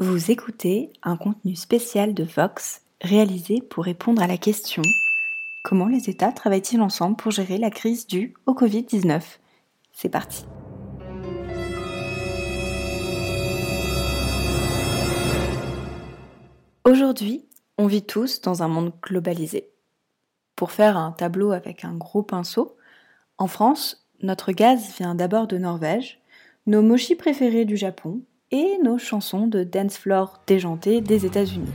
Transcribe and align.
Vous 0.00 0.30
écoutez 0.30 0.92
un 1.02 1.16
contenu 1.16 1.56
spécial 1.56 2.14
de 2.14 2.22
Vox 2.22 2.82
réalisé 3.00 3.60
pour 3.60 3.82
répondre 3.82 4.22
à 4.22 4.28
la 4.28 4.36
question 4.36 4.82
Comment 5.64 5.88
les 5.88 6.08
États 6.08 6.30
travaillent-ils 6.30 6.80
ensemble 6.80 7.16
pour 7.16 7.32
gérer 7.32 7.58
la 7.58 7.70
crise 7.70 8.06
due 8.06 8.32
au 8.46 8.52
Covid-19 8.52 9.20
C'est 9.92 10.08
parti. 10.08 10.44
Aujourd'hui, 16.84 17.48
on 17.76 17.88
vit 17.88 18.06
tous 18.06 18.40
dans 18.40 18.62
un 18.62 18.68
monde 18.68 18.92
globalisé. 19.02 19.72
Pour 20.54 20.70
faire 20.70 20.96
un 20.96 21.10
tableau 21.10 21.50
avec 21.50 21.84
un 21.84 21.96
gros 21.96 22.22
pinceau, 22.22 22.76
en 23.36 23.48
France, 23.48 24.08
notre 24.22 24.52
gaz 24.52 24.94
vient 24.96 25.16
d'abord 25.16 25.48
de 25.48 25.58
Norvège, 25.58 26.20
nos 26.66 26.82
mochis 26.82 27.16
préférés 27.16 27.64
du 27.64 27.76
Japon 27.76 28.22
et 28.50 28.78
nos 28.82 28.98
chansons 28.98 29.46
de 29.46 29.64
dance 29.64 29.98
floor 29.98 30.40
déjantées 30.46 31.00
des 31.00 31.26
États-Unis. 31.26 31.72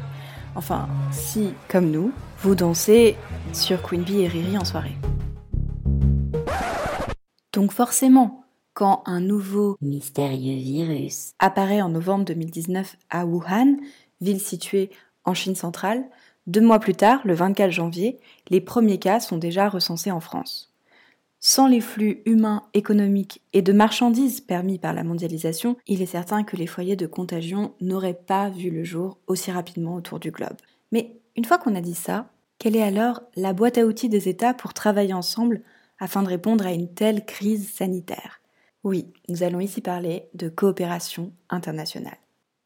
Enfin, 0.55 0.87
si, 1.11 1.53
comme 1.67 1.89
nous, 1.91 2.11
vous 2.39 2.55
dansez 2.55 3.15
sur 3.53 3.81
Queen 3.81 4.03
Bee 4.03 4.21
et 4.21 4.27
Riri 4.27 4.57
en 4.57 4.65
soirée. 4.65 4.95
Donc 7.53 7.71
forcément, 7.71 8.45
quand 8.73 9.03
un 9.05 9.19
nouveau 9.19 9.77
mystérieux 9.81 10.57
virus 10.57 11.33
apparaît 11.39 11.81
en 11.81 11.89
novembre 11.89 12.25
2019 12.25 12.95
à 13.09 13.25
Wuhan, 13.25 13.77
ville 14.21 14.41
située 14.41 14.89
en 15.25 15.33
Chine 15.33 15.55
centrale, 15.55 16.03
deux 16.47 16.61
mois 16.61 16.79
plus 16.79 16.95
tard, 16.95 17.21
le 17.23 17.33
24 17.33 17.71
janvier, 17.71 18.19
les 18.49 18.59
premiers 18.59 18.99
cas 18.99 19.19
sont 19.19 19.37
déjà 19.37 19.69
recensés 19.69 20.11
en 20.11 20.19
France. 20.19 20.72
Sans 21.45 21.67
les 21.67 21.81
flux 21.81 22.21
humains, 22.25 22.63
économiques 22.73 23.41
et 23.51 23.61
de 23.61 23.73
marchandises 23.73 24.39
permis 24.39 24.79
par 24.79 24.93
la 24.93 25.03
mondialisation, 25.03 25.75
il 25.87 26.01
est 26.01 26.05
certain 26.05 26.45
que 26.45 26.55
les 26.55 26.67
foyers 26.67 26.95
de 26.95 27.05
contagion 27.05 27.73
n'auraient 27.81 28.13
pas 28.13 28.49
vu 28.49 28.69
le 28.69 28.85
jour 28.85 29.17
aussi 29.27 29.51
rapidement 29.51 29.95
autour 29.95 30.21
du 30.21 30.31
globe. 30.31 30.55
Mais 30.93 31.17
une 31.35 31.43
fois 31.43 31.57
qu'on 31.57 31.75
a 31.75 31.81
dit 31.81 31.95
ça, 31.95 32.29
quelle 32.59 32.77
est 32.77 32.81
alors 32.81 33.23
la 33.35 33.51
boîte 33.51 33.77
à 33.77 33.85
outils 33.85 34.07
des 34.07 34.29
États 34.29 34.53
pour 34.53 34.73
travailler 34.73 35.11
ensemble 35.11 35.63
afin 35.99 36.23
de 36.23 36.29
répondre 36.29 36.65
à 36.65 36.71
une 36.71 36.87
telle 36.87 37.25
crise 37.25 37.69
sanitaire? 37.69 38.39
Oui, 38.85 39.07
nous 39.27 39.43
allons 39.43 39.59
ici 39.59 39.81
parler 39.81 40.29
de 40.33 40.47
coopération 40.47 41.33
internationale. 41.49 42.19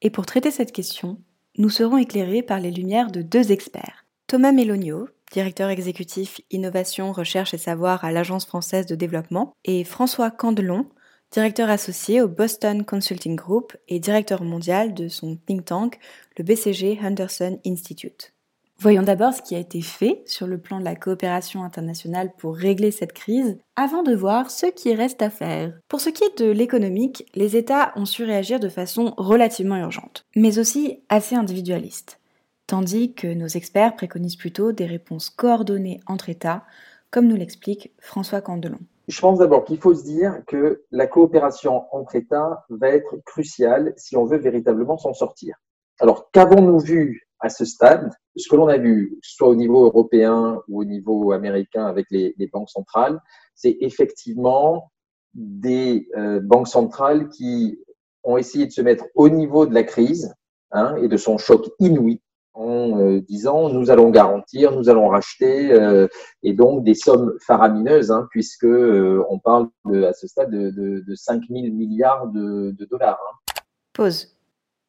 Et 0.03 0.11
pour 0.11 0.27
traiter 0.27 0.51
cette 0.51 0.71
question, 0.71 1.17
nous 1.57 1.71
serons 1.71 1.97
éclairés 1.97 2.43
par 2.43 2.59
les 2.59 2.69
lumières 2.69 3.09
de 3.09 3.23
deux 3.23 3.51
experts. 3.51 4.05
Thomas 4.27 4.51
Mélonio, 4.51 5.07
directeur 5.31 5.69
exécutif 5.69 6.41
Innovation, 6.51 7.11
Recherche 7.11 7.53
et 7.53 7.57
Savoir 7.57 8.03
à 8.03 8.11
l'Agence 8.11 8.45
française 8.45 8.85
de 8.85 8.95
développement, 8.95 9.53
et 9.65 9.83
François 9.83 10.31
Candelon, 10.31 10.85
directeur 11.31 11.69
associé 11.69 12.21
au 12.21 12.27
Boston 12.27 12.85
Consulting 12.85 13.35
Group 13.35 13.75
et 13.87 13.99
directeur 13.99 14.43
mondial 14.43 14.93
de 14.93 15.07
son 15.07 15.35
think 15.35 15.65
tank, 15.65 15.99
le 16.37 16.43
BCG 16.43 16.99
Henderson 17.03 17.59
Institute. 17.65 18.33
Voyons 18.79 19.01
d'abord 19.01 19.33
ce 19.33 19.41
qui 19.41 19.55
a 19.55 19.59
été 19.59 19.81
fait 19.81 20.21
sur 20.27 20.45
le 20.45 20.59
plan 20.59 20.79
de 20.79 20.85
la 20.85 20.95
coopération 20.95 21.63
internationale 21.63 22.31
pour 22.37 22.55
régler 22.55 22.91
cette 22.91 23.13
crise, 23.13 23.57
avant 23.75 24.03
de 24.03 24.13
voir 24.13 24.51
ce 24.51 24.67
qui 24.67 24.93
reste 24.93 25.23
à 25.23 25.31
faire. 25.31 25.73
Pour 25.87 25.99
ce 25.99 26.09
qui 26.09 26.23
est 26.23 26.43
de 26.43 26.51
l'économique, 26.51 27.25
les 27.33 27.57
États 27.57 27.91
ont 27.95 28.05
su 28.05 28.23
réagir 28.23 28.59
de 28.59 28.69
façon 28.69 29.15
relativement 29.17 29.77
urgente, 29.77 30.25
mais 30.35 30.59
aussi 30.59 30.99
assez 31.09 31.33
individualiste 31.33 32.19
tandis 32.67 33.13
que 33.13 33.27
nos 33.27 33.47
experts 33.47 33.95
préconisent 33.95 34.35
plutôt 34.35 34.73
des 34.73 34.85
réponses 34.85 35.29
coordonnées 35.29 36.01
entre 36.05 36.29
États, 36.29 36.65
comme 37.09 37.27
nous 37.27 37.37
l'explique 37.37 37.93
François 37.99 38.41
Candelon. 38.41 38.79
Je 39.07 39.21
pense 39.21 39.39
d'abord 39.39 39.63
qu'il 39.63 39.79
faut 39.79 39.95
se 39.95 40.03
dire 40.03 40.41
que 40.47 40.83
la 40.91 41.07
coopération 41.07 41.85
entre 41.93 42.15
États 42.15 42.65
va 42.69 42.89
être 42.89 43.15
cruciale 43.25 43.93
si 43.95 44.17
on 44.17 44.25
veut 44.25 44.37
véritablement 44.37 44.97
s'en 44.97 45.13
sortir. 45.13 45.55
Alors, 45.99 46.29
qu'avons-nous 46.31 46.79
vu 46.79 47.27
à 47.39 47.49
ce 47.49 47.63
stade? 47.63 48.11
Ce 48.35 48.49
que 48.49 48.57
l'on 48.57 48.67
a 48.67 48.77
vu, 48.77 49.17
soit 49.23 49.47
au 49.47 49.55
niveau 49.55 49.85
européen 49.85 50.61
ou 50.67 50.81
au 50.81 50.83
niveau 50.83 51.31
américain 51.31 51.85
avec 51.85 52.07
les, 52.11 52.35
banques 52.51 52.69
centrales, 52.69 53.19
c'est 53.55 53.77
effectivement 53.79 54.91
des 55.33 56.09
euh, 56.17 56.41
banques 56.41 56.67
centrales 56.67 57.29
qui 57.29 57.79
ont 58.23 58.37
essayé 58.37 58.65
de 58.65 58.71
se 58.71 58.81
mettre 58.81 59.05
au 59.15 59.29
niveau 59.29 59.65
de 59.65 59.73
la 59.73 59.83
crise 59.83 60.35
hein, 60.71 60.97
et 60.97 61.07
de 61.07 61.17
son 61.17 61.37
choc 61.37 61.69
inouï 61.79 62.19
en 62.57 62.99
euh, 62.99 63.21
disant 63.21 63.69
nous 63.69 63.91
allons 63.91 64.09
garantir, 64.09 64.71
nous 64.71 64.89
allons 64.89 65.07
racheter, 65.07 65.71
euh, 65.71 66.07
et 66.43 66.53
donc 66.53 66.83
des 66.83 66.95
sommes 66.95 67.33
faramineuses, 67.45 68.11
hein, 68.11 68.27
puisque 68.31 68.65
euh, 68.65 69.23
on 69.29 69.37
parle 69.39 69.69
à 69.85 70.13
ce 70.13 70.27
stade 70.27 70.51
de, 70.51 70.71
de, 70.71 71.15
5 71.15 71.43
000 71.49 71.73
milliards 71.73 72.27
de, 72.27 72.75
dollars. 72.89 73.19
Hein. 73.29 73.53
Pause. 73.93 74.35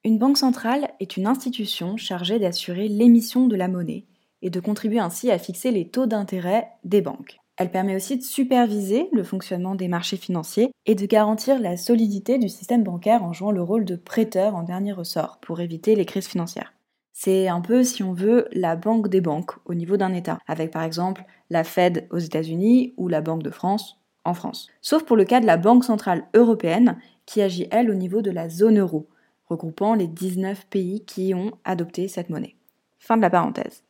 Une 0.05 0.19
banque 0.19 0.39
centrale 0.39 0.89
est 1.01 1.17
une 1.17 1.27
institution 1.27 1.97
chargée 1.97 2.39
d'assurer 2.39 2.89
l'émission 2.89 3.47
de 3.47 3.57
la 3.57 3.69
monnaie 3.69 4.07
et 4.41 4.51
de 4.51 4.61
contribuer 4.61 5.01
ainsi 5.01 5.31
à 5.31 5.39
fixer 5.39 5.71
les 5.71 5.89
taux 5.89 6.07
d'intérêt 6.07 6.69
des 6.85 7.03
banques. 7.03 7.39
Elle 7.57 7.73
permet 7.73 7.97
aussi 7.97 8.17
de 8.17 8.23
superviser 8.23 9.09
le 9.13 9.25
fonctionnement 9.25 9.75
des 9.75 9.89
marchés 9.89 10.17
financiers 10.17 10.71
et 10.87 10.95
de 10.95 11.07
garantir 11.07 11.59
la 11.59 11.77
solidité 11.77 12.39
du 12.39 12.49
système 12.49 12.85
bancaire 12.85 13.25
en 13.25 13.33
jouant 13.33 13.51
le 13.51 13.63
rôle 13.63 13.85
de 13.85 13.97
prêteur 13.97 14.55
en 14.55 14.63
dernier 14.63 14.93
ressort 14.93 15.39
pour 15.43 15.61
éviter 15.61 15.97
les 15.97 16.07
crises 16.07 16.29
financières. 16.29 16.73
C'est 17.21 17.49
un 17.49 17.61
peu, 17.61 17.83
si 17.83 18.05
on 18.05 18.13
veut, 18.13 18.47
la 18.53 18.77
banque 18.77 19.09
des 19.09 19.21
banques 19.21 19.51
au 19.65 19.75
niveau 19.75 19.97
d'un 19.97 20.15
État, 20.15 20.39
avec 20.47 20.71
par 20.71 20.85
exemple 20.85 21.25
la 21.51 21.65
Fed 21.65 22.07
aux 22.13 22.19
États-Unis 22.19 22.95
ou 22.97 23.09
la 23.09 23.21
Banque 23.21 23.43
de 23.43 23.51
France 23.51 23.99
en 24.25 24.35
France. 24.35 24.69
Sauf 24.83 25.03
pour 25.03 25.17
le 25.17 25.25
cas 25.25 25.41
de 25.41 25.47
la 25.47 25.57
Banque 25.57 25.83
centrale 25.83 26.29
européenne, 26.33 26.97
qui 27.27 27.43
agit 27.43 27.67
elle 27.73 27.91
au 27.91 27.95
niveau 27.95 28.23
de 28.23 28.31
la 28.31 28.49
zone 28.49 28.79
euro, 28.79 29.09
regroupant 29.49 29.95
les 29.95 30.07
19 30.07 30.67
pays 30.69 31.05
qui 31.07 31.35
ont 31.35 31.51
adopté 31.65 32.07
cette 32.07 32.31
monnaie. 32.31 32.55
Fin 33.01 33.17
de 33.17 33.23
la 33.23 33.31
parenthèse. 33.31 33.83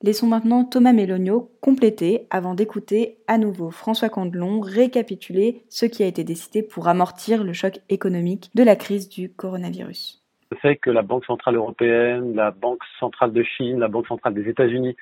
Laissons 0.00 0.26
maintenant 0.26 0.64
Thomas 0.64 0.94
Mélonio 0.94 1.50
compléter 1.60 2.26
avant 2.30 2.54
d'écouter 2.54 3.18
à 3.26 3.36
nouveau 3.36 3.70
François 3.70 4.08
Candelon 4.08 4.60
récapituler 4.60 5.66
ce 5.68 5.84
qui 5.84 6.02
a 6.02 6.06
été 6.06 6.24
décidé 6.24 6.62
pour 6.62 6.88
amortir 6.88 7.44
le 7.44 7.52
choc 7.52 7.80
économique 7.90 8.50
de 8.54 8.62
la 8.62 8.76
crise 8.76 9.10
du 9.10 9.28
coronavirus 9.28 10.25
le 10.50 10.56
fait 10.58 10.76
que 10.76 10.90
la 10.90 11.02
Banque 11.02 11.24
centrale 11.24 11.56
européenne, 11.56 12.34
la 12.34 12.50
Banque 12.50 12.82
centrale 13.00 13.32
de 13.32 13.42
Chine, 13.42 13.78
la 13.80 13.88
Banque 13.88 14.06
centrale 14.06 14.34
des 14.34 14.48
États-Unis 14.48 14.96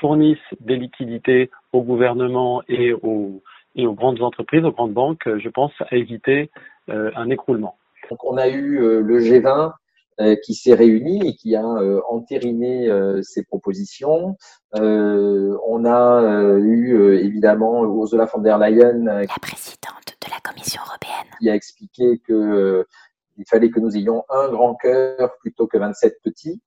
fournissent 0.00 0.38
des 0.60 0.76
liquidités 0.76 1.50
au 1.72 1.82
gouvernement 1.82 2.62
et 2.68 2.92
aux, 2.92 3.42
et 3.76 3.86
aux 3.86 3.94
grandes 3.94 4.22
entreprises, 4.22 4.64
aux 4.64 4.72
grandes 4.72 4.94
banques, 4.94 5.28
je 5.38 5.48
pense, 5.48 5.72
à 5.90 5.96
éviter 5.96 6.50
euh, 6.88 7.10
un 7.14 7.30
écroulement. 7.30 7.78
Donc 8.10 8.24
on 8.24 8.36
a 8.36 8.48
eu 8.48 8.80
euh, 8.80 9.00
le 9.00 9.20
G20 9.20 9.72
euh, 10.20 10.36
qui 10.44 10.54
s'est 10.54 10.74
réuni 10.74 11.26
et 11.28 11.34
qui 11.34 11.54
a 11.56 11.64
entériné 12.08 12.88
ses 13.22 13.44
propositions. 13.44 14.36
on 14.72 15.84
a 15.84 16.56
eu 16.58 17.14
évidemment 17.18 17.84
Ursula 17.84 18.24
von 18.24 18.40
der 18.40 18.58
Leyen, 18.58 19.04
la 19.04 19.26
présidente 19.42 20.16
de 20.24 20.30
la 20.30 20.40
Commission 20.42 20.80
européenne, 20.86 21.30
qui 21.38 21.50
a 21.50 21.54
expliqué 21.54 22.18
que 22.26 22.86
il 23.36 23.44
fallait 23.48 23.70
que 23.70 23.80
nous 23.80 23.96
ayons 23.96 24.24
un 24.28 24.48
grand 24.48 24.74
cœur 24.74 25.36
plutôt 25.40 25.66
que 25.66 25.78
27 25.78 26.18
petits. 26.22 26.60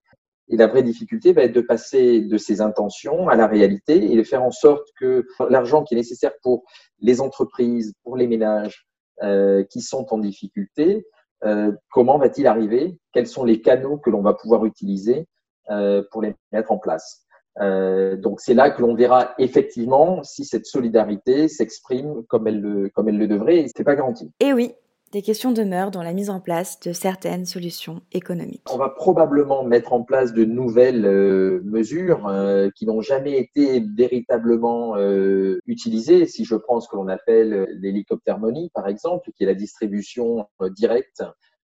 Et 0.49 0.57
la 0.57 0.67
vraie 0.67 0.81
difficulté 0.81 1.31
va 1.31 1.43
être 1.43 1.53
de 1.53 1.61
passer 1.61 2.21
de 2.21 2.37
ces 2.37 2.59
intentions 2.59 3.29
à 3.29 3.35
la 3.35 3.45
réalité 3.45 4.11
et 4.11 4.17
de 4.17 4.23
faire 4.23 4.43
en 4.43 4.51
sorte 4.51 4.87
que 4.99 5.25
l'argent 5.47 5.83
qui 5.83 5.93
est 5.93 5.97
nécessaire 5.97 6.33
pour 6.41 6.63
les 6.99 7.21
entreprises, 7.21 7.93
pour 8.03 8.17
les 8.17 8.27
ménages 8.27 8.87
euh, 9.21 9.63
qui 9.65 9.81
sont 9.81 10.07
en 10.11 10.17
difficulté, 10.17 11.05
euh, 11.43 11.71
comment 11.91 12.17
va-t-il 12.17 12.47
arriver? 12.47 12.97
Quels 13.13 13.27
sont 13.27 13.43
les 13.43 13.61
canaux 13.61 13.97
que 13.97 14.09
l'on 14.09 14.21
va 14.21 14.33
pouvoir 14.33 14.65
utiliser 14.65 15.27
euh, 15.69 16.03
pour 16.11 16.21
les 16.21 16.33
mettre 16.51 16.71
en 16.71 16.77
place? 16.77 17.25
Donc 17.59 18.39
c'est 18.39 18.53
là 18.53 18.69
que 18.69 18.81
l'on 18.81 18.95
verra 18.95 19.33
effectivement 19.37 20.23
si 20.23 20.45
cette 20.45 20.65
solidarité 20.65 21.49
s'exprime 21.49 22.23
comme 22.29 22.47
elle 22.47 22.61
le 22.61 22.87
comme 22.87 23.09
elle 23.09 23.17
le 23.17 23.27
devrait. 23.27 23.57
Et 23.57 23.67
c'est 23.75 23.83
pas 23.83 23.97
garanti. 23.97 24.31
Et 24.39 24.53
oui, 24.53 24.71
des 25.11 25.21
questions 25.21 25.51
demeurent 25.51 25.91
dans 25.91 26.03
la 26.03 26.13
mise 26.13 26.29
en 26.29 26.39
place 26.39 26.79
de 26.81 26.93
certaines 26.93 27.45
solutions 27.45 28.01
économiques. 28.11 28.71
On 28.71 28.77
va 28.77 28.89
probablement 28.89 29.63
mettre 29.63 29.93
en 29.93 30.03
place 30.03 30.33
de 30.33 30.45
nouvelles 30.45 31.05
euh, 31.05 31.61
mesures 31.63 32.27
euh, 32.27 32.69
qui 32.75 32.85
n'ont 32.85 33.01
jamais 33.01 33.37
été 33.37 33.83
véritablement 33.97 34.97
euh, 34.97 35.59
utilisées. 35.65 36.25
Si 36.27 36.45
je 36.45 36.55
prends 36.55 36.79
ce 36.79 36.87
que 36.87 36.95
l'on 36.95 37.07
appelle 37.07 37.67
l'hélicoptère 37.81 38.39
money, 38.39 38.69
par 38.73 38.87
exemple, 38.87 39.31
qui 39.35 39.43
est 39.43 39.47
la 39.47 39.55
distribution 39.55 40.47
directe 40.75 41.23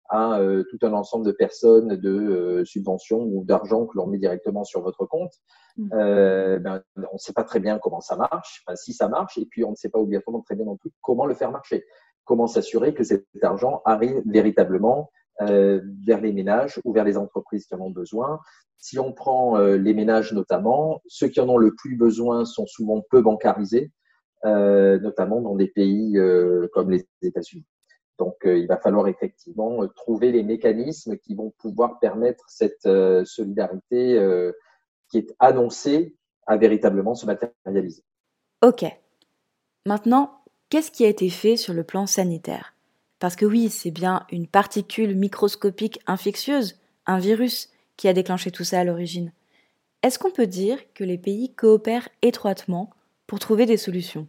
à 0.09 0.39
tout 0.69 0.77
un 0.85 0.93
ensemble 0.93 1.25
de 1.25 1.31
personnes 1.31 1.95
de 1.95 2.61
subventions 2.65 3.21
ou 3.21 3.43
d'argent 3.43 3.87
que 3.87 3.97
l'on 3.97 4.05
met 4.05 4.19
directement 4.19 4.63
sur 4.63 4.81
votre 4.81 5.05
compte. 5.05 5.31
Mmh. 5.77 5.89
Ben, 5.89 6.81
on 6.97 7.13
ne 7.13 7.17
sait 7.17 7.33
pas 7.33 7.43
très 7.43 7.59
bien 7.59 7.79
comment 7.79 8.01
ça 8.01 8.15
marche, 8.15 8.63
enfin, 8.67 8.75
si 8.75 8.93
ça 8.93 9.07
marche, 9.07 9.39
et 9.39 9.45
puis 9.49 9.63
on 9.63 9.71
ne 9.71 9.75
sait 9.75 9.89
pas 9.89 9.97
obligatoirement 9.97 10.41
très 10.41 10.55
bien 10.55 10.65
non 10.65 10.77
plus 10.77 10.91
comment 11.01 11.25
le 11.25 11.33
faire 11.33 11.51
marcher 11.51 11.83
comment 12.25 12.47
s'assurer 12.47 12.93
que 12.93 13.03
cet 13.03 13.25
argent 13.41 13.81
arrive 13.85 14.21
véritablement 14.25 15.09
euh, 15.41 15.81
vers 16.05 16.21
les 16.21 16.31
ménages 16.31 16.79
ou 16.83 16.93
vers 16.93 17.03
les 17.03 17.17
entreprises 17.17 17.65
qui 17.65 17.73
en 17.73 17.81
ont 17.81 17.89
besoin. 17.89 18.39
Si 18.77 18.99
on 18.99 19.11
prend 19.11 19.57
euh, 19.57 19.77
les 19.77 19.95
ménages 19.95 20.31
notamment, 20.31 21.01
ceux 21.07 21.27
qui 21.27 21.39
en 21.41 21.49
ont 21.49 21.57
le 21.57 21.73
plus 21.73 21.95
besoin 21.95 22.45
sont 22.45 22.67
souvent 22.67 23.03
peu 23.09 23.21
bancarisés, 23.21 23.91
euh, 24.45 24.99
notamment 24.99 25.41
dans 25.41 25.55
des 25.55 25.67
pays 25.67 26.19
comme 26.73 26.91
les 26.91 27.07
États-Unis. 27.23 27.65
Donc, 28.19 28.35
il 28.45 28.67
va 28.67 28.77
falloir 28.77 29.07
effectivement 29.07 29.87
trouver 29.95 30.31
les 30.31 30.43
mécanismes 30.43 31.17
qui 31.17 31.33
vont 31.33 31.51
pouvoir 31.57 31.97
permettre 31.99 32.43
cette 32.47 32.87
solidarité 33.25 34.51
qui 35.09 35.17
est 35.17 35.35
annoncée 35.39 36.15
à 36.45 36.57
véritablement 36.57 37.15
se 37.15 37.25
matérialiser. 37.25 38.03
Ok. 38.61 38.85
Maintenant, 39.87 40.42
qu'est-ce 40.73 40.89
qui 40.89 41.05
a 41.05 41.07
été 41.07 41.29
fait 41.29 41.55
sur 41.55 41.71
le 41.75 41.83
plan 41.83 42.07
sanitaire? 42.07 42.73
Parce 43.19 43.35
que 43.35 43.45
oui, 43.45 43.69
c'est 43.69 43.91
bien 43.91 44.25
une 44.31 44.47
particule 44.47 45.15
microscopique 45.15 45.99
infectieuse, 46.07 46.81
un 47.05 47.19
virus, 47.19 47.69
qui 47.95 48.07
a 48.07 48.13
déclenché 48.13 48.49
tout 48.49 48.63
ça 48.63 48.79
à 48.79 48.83
l'origine. 48.83 49.31
Est-ce 50.01 50.17
qu'on 50.17 50.31
peut 50.31 50.47
dire 50.47 50.79
que 50.95 51.03
les 51.03 51.19
pays 51.19 51.53
coopèrent 51.53 52.09
étroitement 52.23 52.89
pour 53.27 53.37
trouver 53.37 53.67
des 53.67 53.77
solutions? 53.77 54.27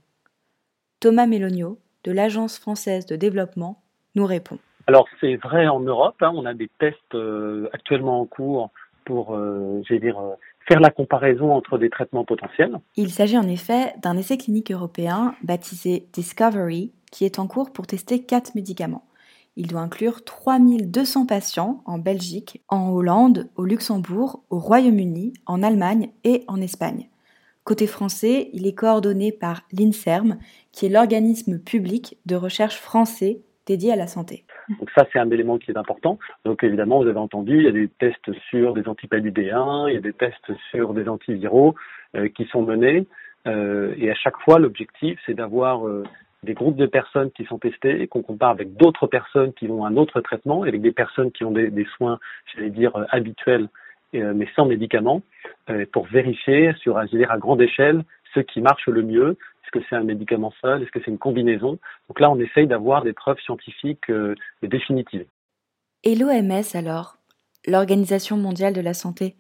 Thomas 1.00 1.24
Mélonio, 1.24 1.78
de 2.04 2.12
l'Agence 2.12 2.58
française 2.58 3.06
de 3.06 3.16
développement, 3.16 3.82
nous 4.14 4.26
répond. 4.26 4.58
Alors 4.86 5.08
c'est 5.22 5.36
vrai 5.36 5.66
en 5.66 5.80
Europe, 5.80 6.16
hein, 6.20 6.32
on 6.34 6.44
a 6.44 6.52
des 6.52 6.68
tests 6.78 7.14
euh, 7.14 7.70
actuellement 7.72 8.20
en 8.20 8.26
cours 8.26 8.70
pour, 9.06 9.34
euh, 9.34 9.80
dire, 9.88 10.18
euh, 10.18 10.34
faire 10.66 10.80
la 10.80 10.90
comparaison 10.90 11.52
entre 11.52 11.78
des 11.78 11.90
traitements 11.90 12.24
potentiels. 12.24 12.78
Il 12.96 13.10
s'agit 13.10 13.38
en 13.38 13.48
effet 13.48 13.94
d'un 14.02 14.16
essai 14.16 14.38
clinique 14.38 14.70
européen 14.70 15.34
baptisé 15.42 16.06
Discovery 16.12 16.92
qui 17.10 17.24
est 17.24 17.38
en 17.38 17.46
cours 17.46 17.72
pour 17.72 17.86
tester 17.86 18.22
quatre 18.24 18.54
médicaments. 18.54 19.04
Il 19.56 19.68
doit 19.68 19.82
inclure 19.82 20.24
3200 20.24 21.26
patients 21.26 21.82
en 21.84 21.98
Belgique, 21.98 22.62
en 22.68 22.90
Hollande, 22.90 23.48
au 23.54 23.64
Luxembourg, 23.64 24.42
au 24.50 24.58
Royaume-Uni, 24.58 25.32
en 25.46 25.62
Allemagne 25.62 26.10
et 26.24 26.42
en 26.48 26.60
Espagne. 26.60 27.08
Côté 27.62 27.86
français, 27.86 28.50
il 28.52 28.66
est 28.66 28.74
coordonné 28.74 29.30
par 29.30 29.62
l'INSERM, 29.72 30.38
qui 30.72 30.86
est 30.86 30.90
l'organisme 30.90 31.58
public 31.58 32.18
de 32.26 32.34
recherche 32.34 32.76
français 32.76 33.42
dédié 33.66 33.92
à 33.92 33.96
la 33.96 34.08
santé. 34.08 34.43
Donc 34.68 34.90
ça, 34.96 35.06
c'est 35.12 35.18
un 35.18 35.30
élément 35.30 35.58
qui 35.58 35.70
est 35.70 35.76
important. 35.76 36.18
Donc 36.44 36.64
évidemment, 36.64 37.02
vous 37.02 37.08
avez 37.08 37.18
entendu, 37.18 37.58
il 37.58 37.64
y 37.64 37.68
a 37.68 37.72
des 37.72 37.88
tests 37.88 38.32
sur 38.48 38.74
des 38.74 38.88
antipaludéens, 38.88 39.88
il 39.88 39.94
y 39.94 39.98
a 39.98 40.00
des 40.00 40.12
tests 40.12 40.52
sur 40.70 40.94
des 40.94 41.08
antiviraux 41.08 41.74
euh, 42.16 42.28
qui 42.28 42.44
sont 42.46 42.62
menés. 42.62 43.06
Euh, 43.46 43.94
et 43.98 44.10
à 44.10 44.14
chaque 44.14 44.38
fois, 44.38 44.58
l'objectif, 44.58 45.18
c'est 45.26 45.34
d'avoir 45.34 45.86
euh, 45.86 46.04
des 46.42 46.54
groupes 46.54 46.76
de 46.76 46.86
personnes 46.86 47.30
qui 47.32 47.44
sont 47.44 47.58
testées, 47.58 48.06
qu'on 48.06 48.22
compare 48.22 48.50
avec 48.50 48.76
d'autres 48.76 49.06
personnes 49.06 49.52
qui 49.52 49.68
ont 49.68 49.84
un 49.84 49.96
autre 49.96 50.20
traitement, 50.20 50.62
avec 50.62 50.80
des 50.80 50.92
personnes 50.92 51.30
qui 51.30 51.44
ont 51.44 51.50
des, 51.50 51.70
des 51.70 51.86
soins, 51.96 52.18
j'allais 52.54 52.70
dire, 52.70 52.92
habituels, 53.10 53.68
mais 54.12 54.46
sans 54.54 54.64
médicaments, 54.66 55.22
pour 55.92 56.06
vérifier 56.06 56.72
sur, 56.74 57.02
dire, 57.06 57.32
à 57.32 57.38
grande 57.38 57.60
échelle 57.60 58.04
ce 58.34 58.40
qui 58.40 58.60
marche 58.60 58.86
le 58.86 59.02
mieux, 59.02 59.36
que 59.78 59.84
c'est 59.88 59.96
un 59.96 60.04
médicament 60.04 60.52
seul 60.60 60.82
Est-ce 60.82 60.90
que 60.90 61.00
c'est 61.04 61.10
une 61.10 61.18
combinaison? 61.18 61.78
Donc 62.08 62.20
là, 62.20 62.30
on 62.30 62.38
essaye 62.38 62.66
d'avoir 62.66 63.02
des 63.02 63.12
preuves 63.12 63.40
scientifiques 63.40 64.08
euh, 64.10 64.34
définitives. 64.62 65.26
Et 66.02 66.14
l'OMS 66.14 66.62
alors? 66.74 67.16
L'Organisation 67.66 68.36
mondiale 68.36 68.74
de 68.74 68.80
la 68.80 68.94
santé 68.94 69.36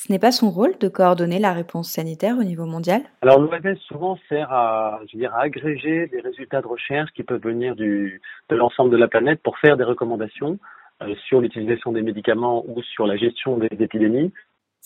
ce 0.00 0.12
n'est 0.12 0.20
pas 0.20 0.30
son 0.30 0.50
rôle 0.50 0.78
de 0.78 0.86
coordonner 0.86 1.40
la 1.40 1.52
réponse 1.52 1.90
sanitaire 1.90 2.36
au 2.38 2.44
niveau 2.44 2.66
mondial? 2.66 3.02
Alors 3.20 3.40
l'OMS 3.40 3.76
souvent 3.88 4.16
sert 4.28 4.52
à, 4.52 5.00
je 5.08 5.16
veux 5.16 5.22
dire, 5.22 5.34
à 5.34 5.40
agréger 5.40 6.06
des 6.06 6.20
résultats 6.20 6.62
de 6.62 6.68
recherche 6.68 7.10
qui 7.16 7.24
peuvent 7.24 7.42
venir 7.42 7.74
du, 7.74 8.22
de 8.48 8.54
l'ensemble 8.54 8.90
de 8.90 8.96
la 8.96 9.08
planète 9.08 9.42
pour 9.42 9.58
faire 9.58 9.76
des 9.76 9.82
recommandations 9.82 10.56
euh, 11.02 11.16
sur 11.26 11.40
l'utilisation 11.40 11.90
des 11.90 12.02
médicaments 12.02 12.64
ou 12.68 12.80
sur 12.80 13.08
la 13.08 13.16
gestion 13.16 13.56
des 13.58 13.66
épidémies. 13.80 14.32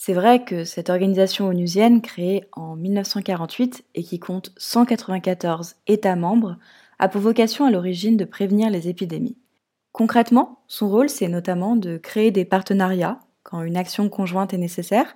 C'est 0.05 0.11
vrai 0.11 0.43
que 0.43 0.65
cette 0.65 0.89
organisation 0.89 1.47
onusienne, 1.47 2.01
créée 2.01 2.43
en 2.51 2.75
1948 2.75 3.85
et 3.95 4.03
qui 4.03 4.19
compte 4.19 4.51
194 4.57 5.75
États 5.87 6.17
membres, 6.17 6.57
a 6.99 7.07
pour 7.07 7.21
vocation 7.21 7.63
à 7.63 7.71
l'origine 7.71 8.17
de 8.17 8.25
prévenir 8.25 8.69
les 8.69 8.89
épidémies. 8.89 9.37
Concrètement, 9.93 10.59
son 10.67 10.89
rôle, 10.89 11.07
c'est 11.07 11.29
notamment 11.29 11.77
de 11.77 11.95
créer 11.95 12.31
des 12.31 12.43
partenariats 12.43 13.21
quand 13.43 13.61
une 13.61 13.77
action 13.77 14.09
conjointe 14.09 14.53
est 14.53 14.57
nécessaire, 14.57 15.15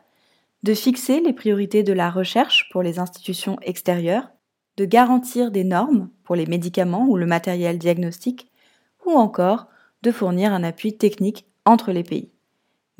de 0.64 0.74
fixer 0.74 1.20
les 1.20 1.34
priorités 1.34 1.84
de 1.84 1.92
la 1.92 2.10
recherche 2.10 2.70
pour 2.72 2.82
les 2.82 2.98
institutions 2.98 3.58
extérieures, 3.64 4.30
de 4.78 4.86
garantir 4.86 5.52
des 5.52 5.66
normes 5.66 6.12
pour 6.24 6.38
les 6.38 6.46
médicaments 6.46 7.08
ou 7.10 7.18
le 7.18 7.26
matériel 7.26 7.78
diagnostique, 7.78 8.50
ou 9.06 9.12
encore 9.12 9.68
de 10.04 10.12
fournir 10.12 10.54
un 10.54 10.64
appui 10.64 10.96
technique 10.96 11.46
entre 11.66 11.92
les 11.92 12.04
pays. 12.04 12.32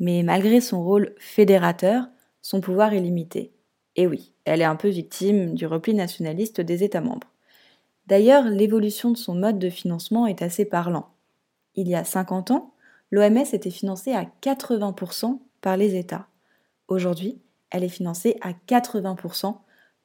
Mais 0.00 0.22
malgré 0.22 0.60
son 0.60 0.82
rôle 0.82 1.14
fédérateur, 1.18 2.04
son 2.42 2.60
pouvoir 2.60 2.92
est 2.92 3.00
limité. 3.00 3.52
Et 3.96 4.06
oui, 4.06 4.32
elle 4.44 4.60
est 4.60 4.64
un 4.64 4.76
peu 4.76 4.88
victime 4.88 5.54
du 5.54 5.66
repli 5.66 5.94
nationaliste 5.94 6.60
des 6.60 6.84
États 6.84 7.00
membres. 7.00 7.28
D'ailleurs, 8.06 8.44
l'évolution 8.44 9.10
de 9.10 9.16
son 9.16 9.34
mode 9.34 9.58
de 9.58 9.70
financement 9.70 10.26
est 10.26 10.40
assez 10.40 10.64
parlant. 10.64 11.10
Il 11.74 11.88
y 11.88 11.94
a 11.94 12.04
50 12.04 12.52
ans, 12.52 12.72
l'OMS 13.10 13.44
était 13.52 13.70
financée 13.70 14.12
à 14.12 14.24
80% 14.42 15.38
par 15.60 15.76
les 15.76 15.96
États. 15.96 16.26
Aujourd'hui, 16.86 17.38
elle 17.70 17.84
est 17.84 17.88
financée 17.88 18.36
à 18.40 18.52
80% 18.52 19.56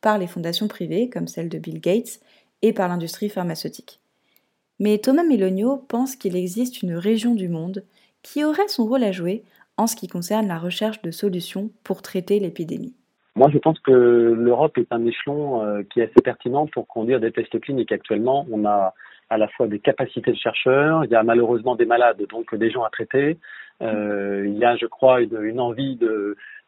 par 0.02 0.18
les 0.18 0.28
fondations 0.28 0.68
privées 0.68 1.10
comme 1.10 1.28
celle 1.28 1.50
de 1.50 1.60
Bill 1.60 1.80
Gates 1.80 2.20
et 2.62 2.74
par 2.74 2.90
l'industrie 2.90 3.30
pharmaceutique. 3.30 4.02
Mais 4.80 4.98
Thomas 4.98 5.24
Melonio 5.24 5.78
pense 5.78 6.16
qu'il 6.16 6.36
existe 6.36 6.82
une 6.82 6.96
région 6.96 7.36
du 7.36 7.48
monde 7.48 7.86
qui 8.22 8.44
aurait 8.44 8.68
son 8.68 8.86
rôle 8.86 9.04
à 9.04 9.12
jouer 9.12 9.44
en 9.78 9.88
ce 9.88 9.96
qui 9.96 10.08
concerne 10.08 10.48
la 10.48 10.58
recherche 10.58 11.02
de 11.02 11.12
solutions 11.12 11.70
pour 11.84 12.02
traiter 12.02 12.40
l'épidémie 12.40 12.96
Moi, 13.36 13.50
je 13.52 13.58
pense 13.58 13.80
que 13.80 13.92
l'Europe 13.92 14.78
est 14.78 14.92
un 14.92 15.06
échelon 15.06 15.64
euh, 15.64 15.84
qui 15.84 16.00
est 16.00 16.04
assez 16.04 16.22
pertinent 16.24 16.68
pour 16.68 16.88
conduire 16.88 17.20
des 17.20 17.32
tests 17.32 17.60
cliniques. 17.60 17.92
Actuellement, 17.92 18.46
on 18.52 18.66
a 18.66 18.94
à 19.30 19.38
la 19.38 19.48
fois 19.48 19.68
des 19.68 19.80
capacités 19.80 20.32
de 20.32 20.38
chercheurs, 20.38 21.06
il 21.06 21.12
y 21.12 21.16
a 21.16 21.24
malheureusement 21.24 21.76
des 21.76 21.86
malades, 21.86 22.22
donc 22.30 22.54
des 22.54 22.70
gens 22.70 22.84
à 22.84 22.90
traiter. 22.90 23.40
Euh, 23.82 24.44
il 24.46 24.58
y 24.58 24.66
a, 24.66 24.76
je 24.76 24.86
crois, 24.86 25.22
une, 25.22 25.60
envie 25.60 25.98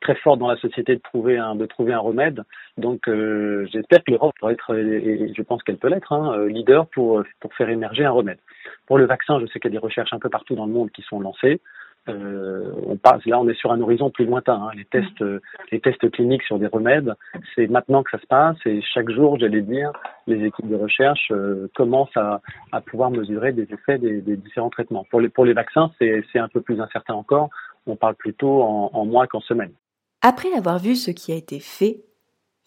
très 0.02 0.16
forte 0.16 0.40
dans 0.40 0.48
la 0.48 0.58
société 0.58 0.96
de 0.96 1.02
trouver 1.02 1.38
un, 1.38 1.54
remède. 2.00 2.44
Donc, 2.78 3.08
euh, 3.08 3.68
j'espère 3.72 4.04
que 4.04 4.12
l'Europe 4.12 4.34
pourrait 4.40 4.54
être, 4.54 4.76
et 4.76 5.32
je 5.36 5.42
pense 5.44 5.62
qu'elle 5.62 5.78
peut 5.78 5.90
l'être, 5.90 6.12
hein, 6.12 6.48
leader 6.48 6.88
pour 6.88 7.24
faire 7.56 7.70
émerger 7.70 8.06
un 8.06 8.12
remède. 8.12 8.40
Pour 8.88 8.98
le 8.98 9.06
vaccin, 9.06 9.40
je 9.40 9.46
sais 9.48 9.60
qu'il 9.60 9.72
y 9.72 9.78
a 9.78 9.80
des 9.80 9.86
recherches 9.86 10.14
un 10.14 10.20
peu 10.20 10.30
partout 10.30 10.56
dans 10.56 10.66
le 10.66 10.74
monde 10.74 10.90
qui 10.90 11.04
sont 11.04 11.20
lancées. 11.20 11.62
Euh, 12.08 12.72
on 12.86 12.98
passe, 12.98 13.26
là, 13.26 13.40
on 13.40 13.48
est 13.48 13.58
sur 13.58 13.72
un 13.72 13.82
horizon 13.82 14.10
plus 14.10 14.26
lointain. 14.26 14.54
Hein. 14.54 14.72
Les 14.76 14.86
tests, 14.86 15.22
euh, 15.22 15.42
les 15.72 15.80
tests 15.80 16.10
cliniques 16.12 16.44
sur 16.44 16.60
des 16.60 16.68
remèdes, 16.68 17.14
c'est 17.56 17.68
maintenant 17.68 18.04
que 18.04 18.12
ça 18.12 18.20
se 18.20 18.28
passe 18.28 18.58
et 18.66 18.82
chaque 18.82 19.10
jour, 19.10 19.40
j'allais 19.40 19.62
dire, 19.62 19.92
les 20.28 20.46
équipes 20.46 20.70
de 20.70 20.76
recherche 20.76 21.32
euh, 21.32 21.70
commencent 21.76 22.16
à, 22.16 22.42
à, 22.72 22.82
pouvoir 22.82 23.10
mesurer 23.10 23.54
des 23.54 23.68
effets 23.74 23.98
des, 23.98 24.22
des, 24.22 24.38
différents 24.38 24.70
traitements. 24.70 25.06
Pour 25.10 25.20
les, 25.20 25.30
pour 25.30 25.46
les 25.46 25.54
vaccins, 25.54 25.92
c'est 26.00 26.40
un 26.40 26.48
peu 26.48 26.62
plus 26.62 26.80
incertain 26.80 27.16
encore. 27.16 27.50
On 27.88 27.96
parle 27.96 28.16
plutôt 28.16 28.62
en, 28.62 28.92
en 28.94 29.06
mois 29.06 29.28
qu'en 29.28 29.42
semaines. 29.42 29.74
Après 30.22 30.54
avoir 30.54 30.80
vu 30.80 30.96
ce 30.96 31.12
qui 31.12 31.32
a 31.32 31.36
été 31.36 31.60
fait, 31.60 32.02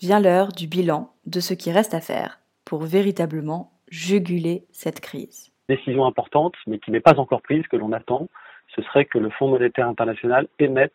vient 0.00 0.20
l'heure 0.20 0.48
du 0.48 0.66
bilan 0.66 1.12
de 1.26 1.40
ce 1.40 1.54
qui 1.54 1.72
reste 1.72 1.94
à 1.94 2.00
faire 2.00 2.40
pour 2.64 2.82
véritablement 2.82 3.72
juguler 3.90 4.64
cette 4.70 5.00
crise. 5.00 5.50
Décision 5.68 6.06
importante, 6.06 6.54
mais 6.66 6.78
qui 6.78 6.90
n'est 6.90 7.00
pas 7.00 7.18
encore 7.18 7.42
prise, 7.42 7.66
que 7.66 7.76
l'on 7.76 7.92
attend 7.92 8.28
ce 8.74 8.82
serait 8.82 9.04
que 9.04 9.18
le 9.18 9.30
Fonds 9.30 9.48
monétaire 9.48 9.88
international 9.88 10.46
émette 10.58 10.92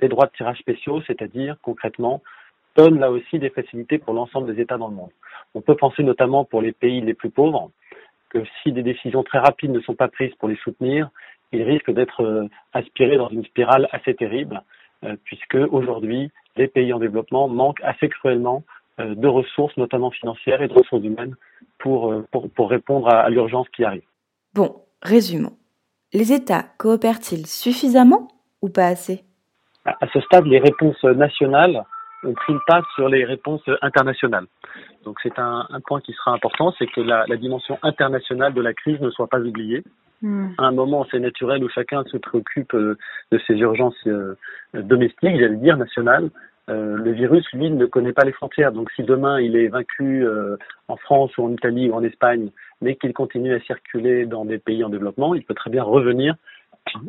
des 0.00 0.08
droits 0.08 0.26
de 0.26 0.32
tirage 0.32 0.58
spéciaux, 0.58 1.00
c'est-à-dire 1.06 1.56
concrètement 1.62 2.22
donne 2.76 2.98
là 2.98 3.10
aussi 3.10 3.38
des 3.38 3.50
facilités 3.50 3.98
pour 3.98 4.14
l'ensemble 4.14 4.54
des 4.54 4.60
États 4.60 4.76
dans 4.76 4.88
le 4.88 4.94
monde. 4.94 5.10
On 5.54 5.62
peut 5.62 5.76
penser 5.76 6.02
notamment 6.02 6.44
pour 6.44 6.60
les 6.60 6.72
pays 6.72 7.00
les 7.00 7.14
plus 7.14 7.30
pauvres 7.30 7.70
que 8.28 8.38
si 8.62 8.72
des 8.72 8.82
décisions 8.82 9.22
très 9.22 9.38
rapides 9.38 9.70
ne 9.70 9.80
sont 9.80 9.94
pas 9.94 10.08
prises 10.08 10.34
pour 10.34 10.48
les 10.48 10.56
soutenir, 10.56 11.08
ils 11.52 11.62
risquent 11.62 11.92
d'être 11.92 12.22
euh, 12.22 12.48
aspirés 12.72 13.16
dans 13.16 13.28
une 13.28 13.44
spirale 13.44 13.88
assez 13.92 14.14
terrible, 14.14 14.62
euh, 15.04 15.16
puisque 15.24 15.56
aujourd'hui, 15.70 16.30
les 16.56 16.68
pays 16.68 16.92
en 16.92 16.98
développement 16.98 17.48
manquent 17.48 17.82
assez 17.82 18.08
cruellement 18.08 18.64
euh, 18.98 19.14
de 19.14 19.28
ressources, 19.28 19.76
notamment 19.76 20.10
financières 20.10 20.60
et 20.60 20.68
de 20.68 20.74
ressources 20.74 21.04
humaines, 21.04 21.36
pour, 21.78 22.12
pour, 22.32 22.50
pour 22.50 22.70
répondre 22.70 23.08
à 23.08 23.28
l'urgence 23.30 23.68
qui 23.68 23.84
arrive. 23.84 24.02
Bon, 24.54 24.82
résumons. 25.02 25.56
Les 26.12 26.32
États 26.32 26.64
coopèrent-ils 26.78 27.46
suffisamment 27.46 28.28
ou 28.62 28.68
pas 28.68 28.86
assez? 28.86 29.24
À 29.84 30.06
ce 30.12 30.20
stade, 30.20 30.46
les 30.46 30.58
réponses 30.58 31.02
nationales 31.04 31.84
ont 32.24 32.32
pris 32.32 32.52
le 32.52 32.60
pas 32.66 32.82
sur 32.94 33.08
les 33.08 33.24
réponses 33.24 33.62
internationales? 33.82 34.46
Donc 35.04 35.18
c'est 35.22 35.38
un, 35.38 35.66
point 35.86 36.00
qui 36.00 36.12
sera 36.12 36.32
important, 36.32 36.74
c'est 36.78 36.86
que 36.86 37.00
la, 37.00 37.24
dimension 37.36 37.78
internationale 37.82 38.52
de 38.52 38.60
la 38.60 38.74
crise 38.74 39.00
ne 39.00 39.10
soit 39.10 39.28
pas 39.28 39.40
oubliée. 39.40 39.84
Hmm. 40.22 40.48
À 40.58 40.64
un 40.64 40.72
moment, 40.72 41.06
c'est 41.10 41.20
naturel 41.20 41.62
où 41.62 41.68
chacun 41.68 42.02
se 42.04 42.16
préoccupe 42.16 42.74
euh, 42.74 42.98
de 43.30 43.38
ses 43.46 43.54
urgences 43.54 43.94
euh, 44.06 44.34
domestiques, 44.74 45.38
j'allais 45.38 45.56
dire 45.56 45.76
nationales. 45.76 46.30
Euh, 46.68 46.96
le 46.96 47.12
virus, 47.12 47.46
lui, 47.52 47.70
ne 47.70 47.86
connaît 47.86 48.12
pas 48.12 48.24
les 48.24 48.32
frontières. 48.32 48.72
Donc 48.72 48.90
si 48.96 49.04
demain 49.04 49.40
il 49.40 49.54
est 49.54 49.68
vaincu 49.68 50.26
en 50.88 50.96
France 50.96 51.36
ou 51.38 51.44
en 51.44 51.52
Italie 51.52 51.88
ou 51.88 51.94
en 51.94 52.02
Espagne 52.02 52.50
mais 52.80 52.96
qu'il 52.96 53.12
continue 53.12 53.54
à 53.54 53.60
circuler 53.60 54.26
dans 54.26 54.44
des 54.44 54.58
pays 54.58 54.84
en 54.84 54.88
développement, 54.88 55.34
il 55.34 55.44
peut 55.44 55.54
très 55.54 55.70
bien 55.70 55.82
revenir 55.82 56.34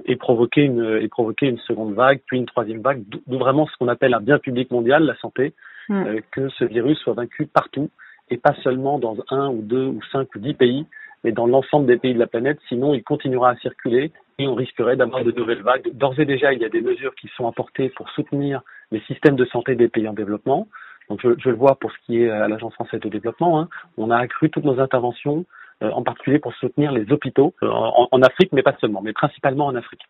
et 0.05 0.15
provoquer 0.15 0.62
une, 0.62 1.00
et 1.01 1.07
provoquer 1.07 1.47
une 1.47 1.59
seconde 1.59 1.93
vague, 1.93 2.19
puis 2.25 2.38
une 2.38 2.45
troisième 2.45 2.81
vague, 2.81 3.03
d'où 3.27 3.38
vraiment 3.38 3.67
ce 3.67 3.77
qu'on 3.77 3.88
appelle 3.88 4.13
un 4.13 4.21
bien 4.21 4.39
public 4.39 4.71
mondial, 4.71 5.03
la 5.03 5.15
santé, 5.17 5.53
mm. 5.89 6.05
euh, 6.05 6.21
que 6.31 6.50
ce 6.50 6.65
virus 6.65 6.97
soit 7.00 7.13
vaincu 7.13 7.45
partout 7.45 7.89
et 8.29 8.38
pas 8.38 8.53
seulement 8.63 9.00
dans 9.00 9.17
un 9.29 9.50
ou 9.50 9.62
deux 9.62 9.86
ou 9.86 10.00
cinq 10.12 10.33
ou 10.36 10.39
dix 10.39 10.53
pays, 10.53 10.86
mais 11.24 11.31
dans 11.31 11.47
l'ensemble 11.47 11.86
des 11.86 11.97
pays 11.97 12.13
de 12.13 12.19
la 12.19 12.27
planète. 12.27 12.59
Sinon, 12.67 12.93
il 12.93 13.03
continuera 13.03 13.51
à 13.51 13.55
circuler 13.57 14.12
et 14.38 14.47
on 14.47 14.55
risquerait 14.55 14.95
d'avoir 14.95 15.24
de 15.24 15.31
nouvelles 15.31 15.62
vagues. 15.62 15.91
D'ores 15.93 16.19
et 16.19 16.25
déjà, 16.25 16.53
il 16.53 16.59
y 16.59 16.65
a 16.65 16.69
des 16.69 16.81
mesures 16.81 17.15
qui 17.15 17.29
sont 17.36 17.47
apportées 17.47 17.89
pour 17.89 18.09
soutenir 18.09 18.62
les 18.91 19.00
systèmes 19.01 19.36
de 19.36 19.45
santé 19.45 19.75
des 19.75 19.88
pays 19.88 20.07
en 20.07 20.13
développement. 20.13 20.67
Donc, 21.09 21.21
je, 21.24 21.29
je 21.38 21.50
le 21.50 21.55
vois 21.55 21.75
pour 21.75 21.91
ce 21.91 21.97
qui 22.05 22.21
est 22.21 22.29
à 22.29 22.47
l'Agence 22.47 22.74
française 22.74 23.00
de 23.00 23.09
développement. 23.09 23.59
Hein. 23.59 23.69
On 23.97 24.12
a 24.12 24.17
accru 24.17 24.50
toutes 24.50 24.65
nos 24.65 24.79
interventions, 24.79 25.45
en 25.81 26.03
particulier 26.03 26.39
pour 26.39 26.53
soutenir 26.55 26.91
les 26.91 27.12
hôpitaux 27.12 27.53
euh, 27.63 27.69
en, 27.69 28.07
en, 28.12 28.22
Afrique, 28.22 28.51
mais 28.51 28.63
pas 28.63 28.75
seulement, 28.79 29.01
mais 29.01 29.13
principalement 29.13 29.67
en 29.67 29.75
Afrique. 29.75 30.01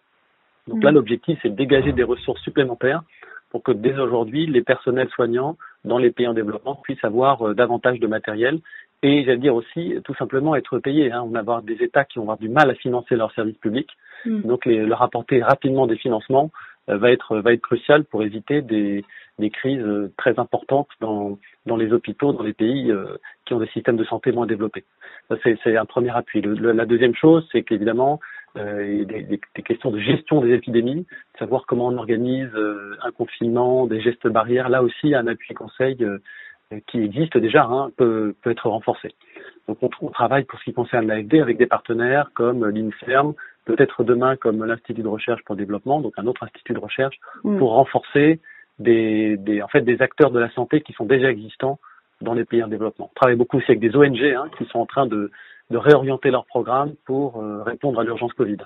Donc 0.67 0.83
là, 0.83 0.91
mmh. 0.91 0.95
l'objectif, 0.95 1.39
c'est 1.41 1.49
de 1.49 1.55
dégager 1.55 1.93
des 1.93 2.03
ressources 2.03 2.41
supplémentaires 2.41 3.03
pour 3.49 3.63
que 3.63 3.71
dès 3.71 3.97
aujourd'hui, 3.97 4.45
les 4.45 4.61
personnels 4.61 5.09
soignants 5.09 5.57
dans 5.85 5.97
les 5.97 6.11
pays 6.11 6.27
en 6.27 6.33
développement 6.33 6.75
puissent 6.75 7.03
avoir 7.03 7.41
euh, 7.47 7.53
davantage 7.53 7.99
de 7.99 8.07
matériel 8.07 8.59
et 9.03 9.23
j'allais 9.23 9.37
dire 9.37 9.55
aussi 9.55 9.95
tout 10.03 10.15
simplement 10.15 10.55
être 10.55 10.79
payés. 10.79 11.11
Hein. 11.11 11.23
On 11.23 11.29
va 11.29 11.39
avoir 11.39 11.61
des 11.61 11.75
États 11.75 12.03
qui 12.03 12.19
vont 12.19 12.23
avoir 12.23 12.37
du 12.37 12.49
mal 12.49 12.69
à 12.69 12.75
financer 12.75 13.15
leurs 13.15 13.31
services 13.33 13.57
publics, 13.57 13.91
mm. 14.25 14.41
donc 14.41 14.65
les, 14.65 14.85
leur 14.85 15.01
apporter 15.01 15.41
rapidement 15.41 15.87
des 15.87 15.97
financements 15.97 16.45
euh, 16.45 16.76
va 16.87 17.11
être 17.11 17.37
va 17.39 17.53
être 17.53 17.61
crucial 17.61 18.05
pour 18.05 18.23
éviter 18.23 18.61
des, 18.61 19.03
des 19.39 19.49
crises 19.49 19.81
euh, 19.81 20.11
très 20.17 20.39
importantes 20.39 20.89
dans 20.99 21.37
dans 21.65 21.75
les 21.75 21.91
hôpitaux, 21.91 22.33
dans 22.33 22.43
les 22.43 22.53
pays 22.53 22.91
euh, 22.91 23.17
qui 23.45 23.53
ont 23.53 23.59
des 23.59 23.67
systèmes 23.67 23.97
de 23.97 24.03
santé 24.05 24.31
moins 24.31 24.45
développés. 24.47 24.85
C'est 25.43 25.75
un 25.75 25.85
premier 25.85 26.15
appui. 26.15 26.41
Le, 26.41 26.71
la 26.71 26.85
deuxième 26.85 27.15
chose, 27.15 27.47
c'est 27.51 27.63
qu'évidemment 27.63 28.19
euh, 28.57 29.03
des, 29.05 29.23
des, 29.23 29.39
des, 29.55 29.61
questions 29.63 29.91
de 29.91 29.99
gestion 29.99 30.41
des 30.41 30.53
épidémies, 30.53 31.05
savoir 31.37 31.65
comment 31.67 31.87
on 31.87 31.97
organise 31.97 32.49
un 33.03 33.11
confinement, 33.11 33.85
des 33.85 34.01
gestes 34.01 34.27
barrières. 34.27 34.69
Là 34.69 34.81
aussi, 34.81 35.13
un 35.13 35.27
appui 35.27 35.53
conseil 35.53 35.97
qui 36.87 36.99
existe 37.01 37.37
déjà 37.37 37.63
hein, 37.63 37.91
peut, 37.97 38.35
peut 38.41 38.51
être 38.51 38.69
renforcé. 38.69 39.09
Donc 39.67 39.77
on, 39.81 39.89
on, 40.01 40.09
travaille 40.09 40.45
pour 40.45 40.59
ce 40.59 40.65
qui 40.65 40.73
concerne 40.73 41.07
l'AFD 41.07 41.35
avec 41.35 41.57
des 41.57 41.65
partenaires 41.65 42.31
comme 42.33 42.65
l'INSERM, 42.65 43.33
peut-être 43.67 44.03
demain 44.03 44.37
comme 44.37 44.63
l'Institut 44.63 45.03
de 45.03 45.07
recherche 45.07 45.43
pour 45.43 45.55
le 45.55 45.59
développement, 45.59 45.99
donc 45.99 46.13
un 46.17 46.25
autre 46.25 46.43
institut 46.43 46.73
de 46.73 46.79
recherche, 46.79 47.15
mm. 47.43 47.57
pour 47.57 47.73
renforcer 47.73 48.39
des, 48.79 49.35
des, 49.37 49.61
en 49.61 49.67
fait, 49.67 49.81
des 49.81 50.01
acteurs 50.01 50.31
de 50.31 50.39
la 50.39 50.49
santé 50.51 50.81
qui 50.81 50.93
sont 50.93 51.05
déjà 51.05 51.29
existants 51.29 51.77
dans 52.21 52.33
les 52.33 52.45
pays 52.45 52.63
en 52.63 52.67
développement. 52.67 53.09
On 53.11 53.15
travaille 53.15 53.35
beaucoup 53.35 53.57
aussi 53.57 53.71
avec 53.71 53.79
des 53.79 53.95
ONG 53.95 54.23
hein, 54.23 54.49
qui 54.57 54.65
sont 54.65 54.79
en 54.79 54.85
train 54.85 55.05
de, 55.05 55.31
de 55.69 55.77
réorienter 55.77 56.31
leurs 56.31 56.45
programmes 56.45 56.93
pour 57.05 57.41
euh, 57.41 57.61
répondre 57.63 57.99
à 57.99 58.03
l'urgence 58.03 58.33
Covid. 58.33 58.57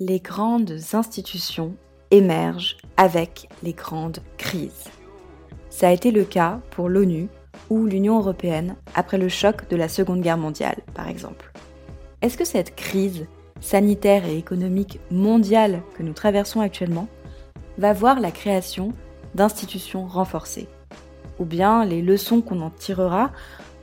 Les 0.00 0.18
grandes 0.18 0.72
institutions 0.94 1.76
émergent 2.10 2.76
avec 2.96 3.48
les 3.62 3.72
grandes 3.72 4.18
crises. 4.36 4.90
Ça 5.68 5.88
a 5.88 5.92
été 5.92 6.10
le 6.10 6.24
cas 6.24 6.60
pour 6.72 6.88
l'ONU 6.88 7.28
ou 7.68 7.86
l'Union 7.86 8.18
européenne 8.18 8.74
après 8.96 9.18
le 9.18 9.28
choc 9.28 9.68
de 9.68 9.76
la 9.76 9.88
Seconde 9.88 10.20
Guerre 10.20 10.38
mondiale, 10.38 10.78
par 10.94 11.08
exemple. 11.08 11.52
Est-ce 12.20 12.36
que 12.36 12.44
cette 12.44 12.74
crise 12.74 13.28
sanitaire 13.60 14.24
et 14.26 14.36
économique 14.36 15.00
mondiale 15.10 15.82
que 15.94 16.02
nous 16.02 16.12
traversons 16.12 16.60
actuellement 16.60 17.08
va 17.78 17.92
voir 17.92 18.20
la 18.20 18.30
création 18.30 18.92
d'institutions 19.34 20.06
renforcées. 20.06 20.68
Ou 21.38 21.44
bien 21.44 21.84
les 21.84 22.02
leçons 22.02 22.42
qu'on 22.42 22.60
en 22.60 22.70
tirera 22.70 23.30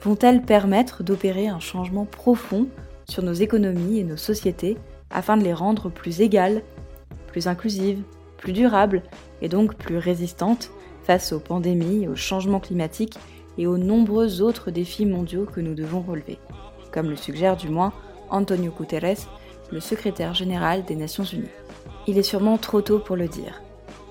vont-elles 0.04 0.42
permettre 0.42 1.04
d'opérer 1.04 1.48
un 1.48 1.60
changement 1.60 2.06
profond 2.06 2.68
sur 3.10 3.24
nos 3.24 3.34
économies 3.34 4.00
et 4.00 4.04
nos 4.04 4.18
sociétés 4.18 4.78
afin 5.10 5.38
de 5.38 5.44
les 5.44 5.54
rendre 5.54 5.90
plus 5.90 6.22
égales, 6.22 6.62
plus 7.28 7.48
inclusives, 7.48 8.02
plus 8.38 8.54
durables 8.54 9.04
et 9.42 9.50
donc 9.50 9.76
plus 9.76 9.98
résistantes 9.98 10.70
face 11.04 11.32
aux 11.32 11.40
pandémies, 11.40 12.08
aux 12.08 12.16
changements 12.16 12.60
climatiques 12.60 13.18
et 13.58 13.66
aux 13.66 13.78
nombreux 13.78 14.42
autres 14.42 14.72
défis 14.72 15.06
mondiaux 15.06 15.46
que 15.46 15.62
nous 15.62 15.74
devons 15.74 16.02
relever, 16.02 16.38
comme 16.92 17.10
le 17.10 17.16
suggère 17.16 17.58
du 17.58 17.70
moins 17.70 17.94
Antonio 18.30 18.72
Guterres, 18.78 19.28
le 19.72 19.80
secrétaire 19.80 20.34
général 20.34 20.86
des 20.86 20.96
Nations 20.96 21.24
Unies. 21.24 21.50
Il 22.08 22.18
est 22.18 22.24
sûrement 22.24 22.58
trop 22.58 22.82
tôt 22.82 23.00
pour 23.00 23.16
le 23.16 23.28
dire, 23.28 23.62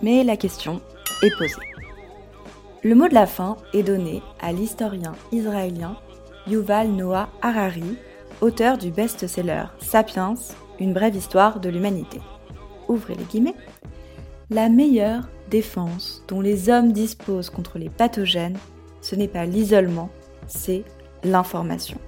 mais 0.03 0.25
la 0.25 0.37
question 0.37 0.81
est 1.23 1.37
posée. 1.39 1.55
Le 2.83 2.95
mot 2.95 3.09
de 3.09 3.15
la 3.15 3.27
fin 3.27 3.57
est 3.73 3.83
donné 3.83 4.23
à 4.41 4.53
l'historien 4.53 5.13
israélien 5.33 5.97
Yuval 6.47 6.89
Noah 6.89 7.29
Harari, 7.43 7.97
auteur 8.41 8.79
du 8.79 8.91
best-seller 8.91 9.65
Sapiens, 9.81 10.35
une 10.79 10.93
brève 10.93 11.17
histoire 11.17 11.59
de 11.59 11.69
l'humanité. 11.69 12.21
Ouvrez 12.89 13.15
les 13.15 13.25
guillemets. 13.25 13.57
La 14.51 14.69
meilleure 14.69 15.29
défense 15.51 16.23
dont 16.29 16.41
les 16.41 16.69
hommes 16.69 16.93
disposent 16.93 17.51
contre 17.51 17.79
les 17.79 17.89
pathogènes 17.89 18.59
ce 19.07 19.15
n'est 19.15 19.29
pas 19.29 19.47
l'isolement, 19.47 20.11
c'est 20.49 20.83
l'information. 21.23 21.99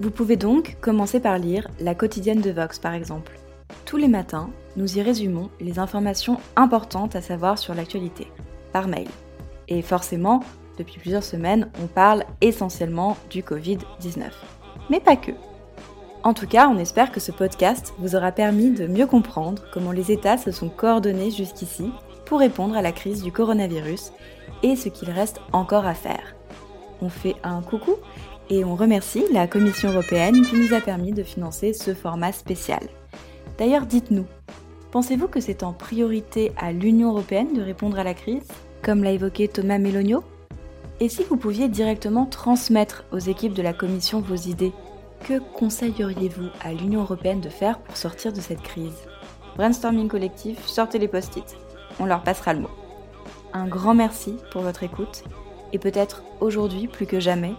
Vous 0.00 0.10
pouvez 0.10 0.36
donc 0.36 0.78
commencer 0.80 1.20
par 1.20 1.36
lire 1.36 1.68
la 1.78 1.94
quotidienne 1.94 2.40
de 2.40 2.50
Vox 2.50 2.78
par 2.78 2.94
exemple. 2.94 3.38
Tous 3.84 3.98
les 3.98 4.08
matins, 4.08 4.48
nous 4.76 4.96
y 4.96 5.02
résumons 5.02 5.50
les 5.60 5.78
informations 5.78 6.38
importantes 6.56 7.16
à 7.16 7.20
savoir 7.20 7.58
sur 7.58 7.74
l'actualité, 7.74 8.26
par 8.72 8.88
mail. 8.88 9.08
Et 9.68 9.82
forcément, 9.82 10.40
depuis 10.78 10.98
plusieurs 10.98 11.22
semaines, 11.22 11.70
on 11.82 11.86
parle 11.86 12.24
essentiellement 12.40 13.18
du 13.28 13.42
Covid-19. 13.42 14.30
Mais 14.88 15.00
pas 15.00 15.16
que. 15.16 15.32
En 16.22 16.32
tout 16.32 16.46
cas, 16.46 16.66
on 16.68 16.78
espère 16.78 17.12
que 17.12 17.20
ce 17.20 17.30
podcast 17.30 17.92
vous 17.98 18.16
aura 18.16 18.32
permis 18.32 18.70
de 18.70 18.86
mieux 18.86 19.06
comprendre 19.06 19.64
comment 19.70 19.92
les 19.92 20.10
États 20.10 20.38
se 20.38 20.50
sont 20.50 20.70
coordonnés 20.70 21.30
jusqu'ici 21.30 21.92
pour 22.24 22.38
répondre 22.38 22.74
à 22.74 22.80
la 22.80 22.92
crise 22.92 23.22
du 23.22 23.32
coronavirus 23.32 24.12
et 24.62 24.76
ce 24.76 24.88
qu'il 24.88 25.10
reste 25.10 25.42
encore 25.52 25.84
à 25.84 25.94
faire. 25.94 26.34
On 27.02 27.08
fait 27.08 27.36
un 27.42 27.62
coucou 27.62 27.96
et 28.50 28.64
on 28.64 28.74
remercie 28.74 29.24
la 29.32 29.46
Commission 29.46 29.90
européenne 29.90 30.44
qui 30.44 30.56
nous 30.56 30.74
a 30.74 30.80
permis 30.80 31.12
de 31.12 31.22
financer 31.22 31.72
ce 31.72 31.94
format 31.94 32.32
spécial. 32.32 32.80
D'ailleurs, 33.58 33.86
dites-nous, 33.86 34.26
pensez-vous 34.90 35.28
que 35.28 35.40
c'est 35.40 35.62
en 35.62 35.72
priorité 35.72 36.52
à 36.56 36.72
l'Union 36.72 37.10
européenne 37.10 37.54
de 37.54 37.62
répondre 37.62 37.98
à 37.98 38.04
la 38.04 38.12
crise, 38.12 38.48
comme 38.82 39.04
l'a 39.04 39.12
évoqué 39.12 39.46
Thomas 39.46 39.78
Melonio? 39.78 40.24
Et 40.98 41.08
si 41.08 41.22
vous 41.22 41.36
pouviez 41.36 41.68
directement 41.68 42.26
transmettre 42.26 43.04
aux 43.12 43.18
équipes 43.18 43.54
de 43.54 43.62
la 43.62 43.72
Commission 43.72 44.20
vos 44.20 44.34
idées, 44.34 44.72
que 45.20 45.38
conseilleriez-vous 45.54 46.48
à 46.60 46.72
l'Union 46.72 47.02
européenne 47.02 47.40
de 47.40 47.48
faire 47.48 47.78
pour 47.78 47.96
sortir 47.96 48.32
de 48.32 48.40
cette 48.40 48.62
crise? 48.62 49.06
Brainstorming 49.56 50.08
collectif, 50.08 50.66
sortez 50.66 50.98
les 50.98 51.08
post-it, 51.08 51.56
on 52.00 52.04
leur 52.04 52.22
passera 52.22 52.52
le 52.52 52.60
mot. 52.60 52.70
Un 53.52 53.66
grand 53.66 53.94
merci 53.94 54.36
pour 54.50 54.62
votre 54.62 54.82
écoute 54.82 55.22
et 55.72 55.78
peut-être 55.78 56.22
aujourd'hui 56.40 56.88
plus 56.88 57.06
que 57.06 57.20
jamais, 57.20 57.54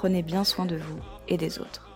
prenez 0.00 0.22
bien 0.22 0.44
soin 0.44 0.64
de 0.64 0.76
vous 0.76 0.98
et 1.28 1.36
des 1.36 1.58
autres. 1.58 1.89